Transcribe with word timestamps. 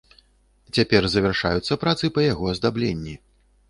Цяпер 0.77 1.03
завяршаюцца 1.17 1.81
працы 1.87 2.05
па 2.19 2.27
яго 2.33 2.53
аздабленні. 2.57 3.21